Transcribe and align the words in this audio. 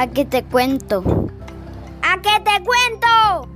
¿A 0.00 0.06
qué 0.06 0.24
te 0.24 0.42
cuento? 0.42 1.04
¿A 2.00 2.16
qué 2.22 2.42
te 2.42 2.64
cuento? 2.64 3.46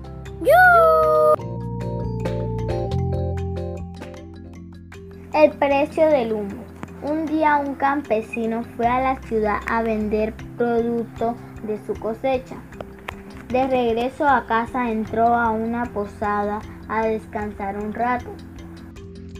El 5.32 5.52
precio 5.52 6.06
del 6.08 6.34
humo. 6.34 6.62
Un 7.00 7.24
día 7.24 7.56
un 7.56 7.76
campesino 7.76 8.62
fue 8.76 8.86
a 8.86 9.00
la 9.00 9.22
ciudad 9.22 9.60
a 9.66 9.80
vender 9.80 10.34
producto 10.58 11.34
de 11.62 11.78
su 11.86 11.94
cosecha. 11.94 12.56
De 13.48 13.66
regreso 13.66 14.28
a 14.28 14.44
casa 14.44 14.90
entró 14.90 15.28
a 15.28 15.50
una 15.50 15.86
posada 15.94 16.60
a 16.88 17.06
descansar 17.06 17.78
un 17.78 17.94
rato. 17.94 18.30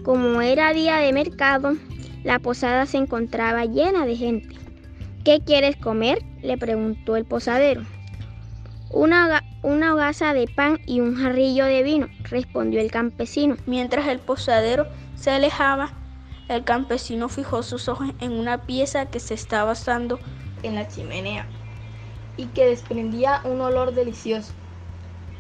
Como 0.06 0.40
era 0.40 0.72
día 0.72 0.96
de 0.96 1.12
mercado, 1.12 1.74
la 2.22 2.38
posada 2.38 2.86
se 2.86 2.96
encontraba 2.96 3.66
llena 3.66 4.06
de 4.06 4.16
gente. 4.16 4.64
¿Qué 5.24 5.40
quieres 5.40 5.76
comer? 5.76 6.22
le 6.42 6.58
preguntó 6.58 7.16
el 7.16 7.24
posadero. 7.24 7.82
Una, 8.90 9.42
una 9.62 9.94
hogaza 9.94 10.34
de 10.34 10.46
pan 10.46 10.78
y 10.86 11.00
un 11.00 11.16
jarrillo 11.16 11.64
de 11.64 11.82
vino, 11.82 12.08
respondió 12.24 12.78
el 12.78 12.90
campesino. 12.90 13.56
Mientras 13.64 14.06
el 14.08 14.18
posadero 14.18 14.86
se 15.14 15.30
alejaba, 15.30 15.94
el 16.50 16.62
campesino 16.64 17.30
fijó 17.30 17.62
sus 17.62 17.88
ojos 17.88 18.10
en 18.20 18.32
una 18.32 18.66
pieza 18.66 19.06
que 19.06 19.18
se 19.18 19.32
estaba 19.32 19.70
asando 19.70 20.20
en 20.62 20.74
la 20.74 20.88
chimenea 20.88 21.46
y 22.36 22.44
que 22.48 22.66
desprendía 22.66 23.40
un 23.44 23.62
olor 23.62 23.94
delicioso. 23.94 24.52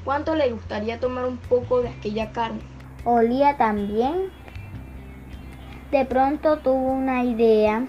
¿Cuánto 0.02 0.34
le 0.34 0.50
gustaría 0.50 0.98
tomar 0.98 1.26
un 1.26 1.36
poco 1.36 1.82
de 1.82 1.90
aquella 1.90 2.32
carne? 2.32 2.60
Olía 3.04 3.58
también. 3.58 4.30
De 5.90 6.06
pronto 6.06 6.56
tuvo 6.60 6.90
una 6.90 7.22
idea. 7.22 7.86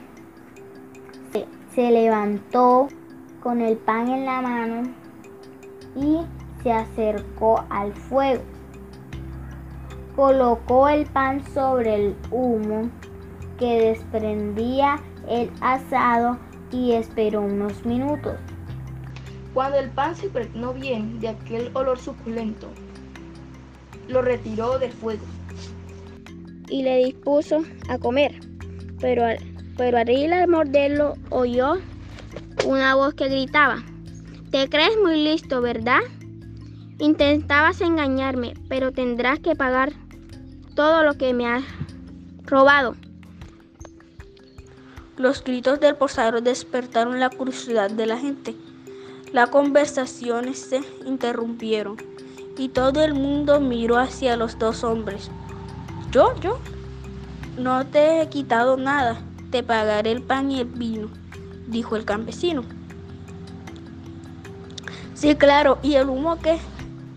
Se, 1.76 1.92
levantó 1.92 2.88
con 3.44 3.60
el 3.60 3.76
pan 3.76 4.08
en 4.08 4.26
la 4.26 4.42
mano 4.42 4.84
y 5.96 6.20
se 6.64 6.72
acercó 6.72 7.66
al 7.70 7.94
fuego. 7.94 8.44
Colocó 10.16 10.88
el 10.88 11.06
pan 11.06 11.44
sobre 11.54 11.96
el 11.96 12.16
humo 12.32 12.90
que 13.60 13.90
desprendía 13.90 15.02
el 15.28 15.52
asado 15.60 16.38
y 16.72 16.94
esperó 16.94 17.42
unos 17.42 17.86
minutos. 17.86 18.36
Cuando 19.54 19.78
el 19.78 19.90
pan 19.90 20.16
se 20.16 20.28
impregnó 20.28 20.74
bien 20.74 21.20
de 21.20 21.30
aquel 21.30 21.72
olor 21.74 22.00
suculento, 22.00 22.70
lo 24.08 24.22
retiró 24.22 24.80
del 24.80 24.92
fuego 24.94 25.26
y 26.70 26.84
le 26.84 27.06
dispuso 27.06 27.64
a 27.90 27.98
comer. 27.98 28.40
Pero 29.00 29.26
al, 29.26 29.55
pero 29.78 29.98
al 29.98 30.10
ir 30.10 30.34
a 30.34 30.48
morderlo 30.48 31.16
oyó 31.30 31.78
una 32.66 32.96
voz 32.96 33.14
que 33.14 33.30
gritaba, 33.30 33.84
Te 34.52 34.70
crees 34.70 34.98
muy 35.04 35.24
listo, 35.24 35.62
¿verdad? 35.62 36.00
Intentabas 37.00 37.82
engañarme, 37.82 38.54
pero 38.70 38.92
tendrás 38.92 39.40
que 39.40 39.56
pagar 39.56 39.92
todo 40.76 41.04
lo 41.04 41.16
que 41.16 41.34
me 41.34 41.48
has 41.48 41.64
robado. 42.46 42.96
Los 45.18 45.44
gritos 45.44 45.80
del 45.80 45.96
posadero 45.96 46.42
despertaron 46.42 47.20
la 47.20 47.30
curiosidad 47.30 47.90
de 47.90 48.06
la 48.06 48.18
gente. 48.18 48.56
Las 49.32 49.50
conversaciones 49.50 50.60
se 50.60 50.82
interrumpieron 51.06 51.98
y 52.58 52.70
todo 52.70 53.04
el 53.04 53.14
mundo 53.14 53.60
miró 53.60 53.98
hacia 53.98 54.38
los 54.38 54.58
dos 54.58 54.84
hombres. 54.84 55.30
Yo, 56.12 56.34
yo, 56.40 56.60
no 57.58 57.86
te 57.86 58.22
he 58.22 58.30
quitado 58.30 58.78
nada, 58.78 59.22
te 59.52 59.64
pagaré 59.64 60.12
el 60.12 60.22
pan 60.22 60.52
y 60.52 60.62
el 60.62 60.68
vino, 60.68 61.10
dijo 61.68 61.96
el 61.96 62.06
campesino. 62.06 62.64
Sí, 65.14 65.36
claro, 65.36 65.80
¿y 65.82 65.96
el 65.96 66.10
humo 66.10 66.38
qué? 66.42 66.60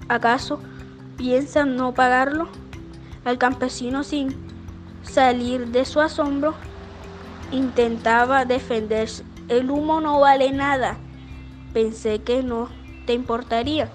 ¿Acaso 0.08 0.60
piensan 1.16 1.76
no 1.76 1.94
pagarlo? 1.94 2.48
El 3.24 3.38
campesino 3.38 4.04
sin 4.04 4.34
salir 5.02 5.68
de 5.68 5.84
su 5.84 6.00
asombro 6.00 6.54
intentaba 7.50 8.44
defenderse. 8.44 9.24
El 9.48 9.70
humo 9.70 10.00
no 10.00 10.20
vale 10.20 10.52
nada. 10.52 10.96
Pensé 11.72 12.22
que 12.22 12.42
no 12.42 12.68
te 13.06 13.14
importaría. 13.14 13.90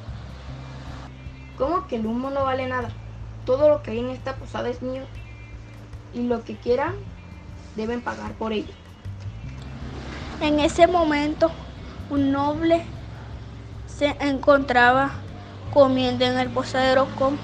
¿Cómo 1.57 1.88
que 1.88 1.95
el 1.95 2.05
humo 2.05 2.29
no 2.29 2.44
vale 2.44 2.67
nada? 2.67 2.89
Todo 3.45 3.69
lo 3.69 3.81
que 3.83 3.91
hay 3.91 4.00
en 4.00 4.09
esta 4.09 4.35
posada 4.35 4.69
es 4.69 4.81
mío 4.81 5.03
y 6.13 6.23
lo 6.23 6.44
que 6.44 6.55
quieran 6.57 6.94
deben 7.75 8.01
pagar 8.01 8.34
por 8.34 8.53
ello. 8.53 8.73
En 10.41 10.59
ese 10.59 10.88
momento, 10.88 11.51
un 12.09 12.31
noble 12.31 12.84
se 13.88 14.16
encontraba 14.19 15.11
comiendo 15.73 16.25
en 16.25 16.38
el 16.38 16.50
posadero 16.50 17.07
con 17.17 17.38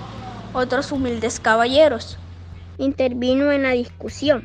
otros 0.54 0.92
humildes 0.92 1.40
caballeros. 1.40 2.18
Intervino 2.78 3.52
en 3.52 3.64
la 3.64 3.72
discusión. 3.72 4.44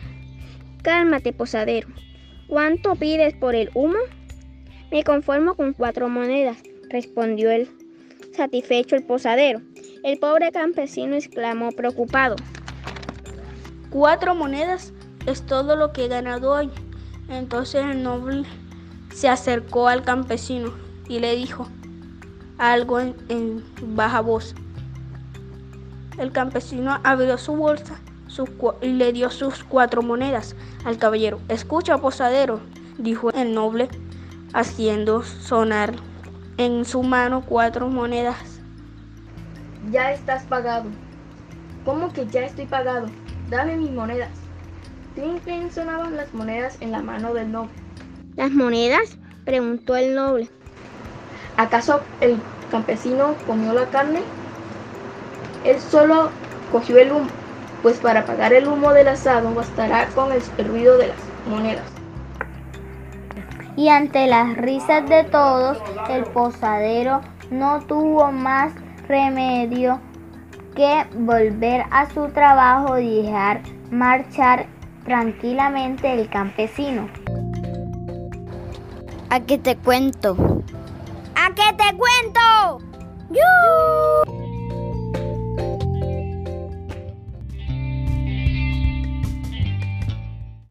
Cálmate, 0.82 1.32
posadero. 1.32 1.88
¿Cuánto 2.46 2.94
pides 2.94 3.34
por 3.34 3.54
el 3.54 3.70
humo? 3.74 3.98
Me 4.90 5.02
conformo 5.02 5.54
con 5.54 5.72
cuatro 5.72 6.08
monedas, 6.08 6.58
respondió 6.90 7.50
el 7.50 7.68
satisfecho 8.34 8.96
el 8.96 9.04
posadero. 9.04 9.60
El 10.04 10.18
pobre 10.18 10.52
campesino 10.52 11.16
exclamó 11.16 11.72
preocupado. 11.72 12.36
Cuatro 13.90 14.34
monedas 14.34 14.92
es 15.26 15.44
todo 15.46 15.76
lo 15.76 15.92
que 15.92 16.04
he 16.04 16.08
ganado 16.08 16.52
hoy. 16.52 16.70
Entonces 17.28 17.84
el 17.84 18.02
noble 18.02 18.44
se 19.12 19.28
acercó 19.28 19.88
al 19.88 20.02
campesino 20.02 20.72
y 21.08 21.20
le 21.20 21.36
dijo 21.36 21.68
algo 22.58 23.00
en, 23.00 23.64
baja 23.94 24.20
voz. 24.20 24.54
El 26.18 26.32
campesino 26.32 27.00
abrió 27.02 27.38
su 27.38 27.56
bolsa 27.56 27.98
y 28.82 28.88
le 28.88 29.12
dio 29.12 29.30
sus 29.30 29.64
cuatro 29.64 30.02
monedas 30.02 30.54
al 30.84 30.98
caballero. 30.98 31.40
Escucha, 31.48 31.98
posadero, 31.98 32.60
dijo 32.98 33.30
el 33.30 33.54
noble, 33.54 33.88
haciendo 34.52 35.22
sonar 35.22 35.94
en 36.56 36.84
su 36.84 37.02
mano 37.02 37.42
cuatro 37.46 37.88
monedas. 37.88 38.60
Ya 39.90 40.12
estás 40.12 40.44
pagado. 40.44 40.90
¿Cómo 41.84 42.12
que 42.12 42.26
ya 42.26 42.42
estoy 42.42 42.66
pagado? 42.66 43.06
Dame 43.50 43.76
mis 43.76 43.90
monedas. 43.90 44.43
Trin, 45.14 45.70
sonaban 45.70 46.16
las 46.16 46.34
monedas 46.34 46.76
en 46.80 46.90
la 46.90 47.00
mano 47.00 47.34
del 47.34 47.52
noble. 47.52 47.72
¿Las 48.36 48.50
monedas? 48.50 49.16
preguntó 49.44 49.94
el 49.96 50.14
noble. 50.14 50.48
¿Acaso 51.56 52.00
el 52.20 52.38
campesino 52.70 53.34
comió 53.46 53.72
la 53.72 53.86
carne? 53.86 54.20
Él 55.64 55.78
solo 55.78 56.30
cogió 56.72 56.98
el 56.98 57.12
humo, 57.12 57.28
pues 57.82 57.98
para 57.98 58.24
pagar 58.24 58.52
el 58.52 58.66
humo 58.66 58.92
del 58.92 59.08
asado 59.08 59.54
bastará 59.54 60.08
con 60.08 60.32
el 60.32 60.42
ruido 60.66 60.98
de 60.98 61.08
las 61.08 61.16
monedas. 61.48 61.84
Y 63.76 63.88
ante 63.88 64.26
las 64.26 64.56
risas 64.56 65.08
de 65.08 65.24
todos, 65.24 65.78
el 66.08 66.24
posadero 66.24 67.20
no 67.50 67.80
tuvo 67.86 68.32
más 68.32 68.72
remedio 69.06 70.00
que 70.74 71.06
volver 71.14 71.84
a 71.90 72.10
su 72.10 72.28
trabajo 72.28 72.98
y 72.98 73.22
dejar 73.22 73.62
marchar 73.90 74.66
tranquilamente 75.04 76.12
el 76.12 76.28
campesino. 76.28 77.08
¿A 79.30 79.40
qué 79.40 79.58
te 79.58 79.76
cuento? 79.76 80.36
¿A 81.34 81.54
qué 81.54 81.74
te 81.76 81.96
cuento? 81.96 82.93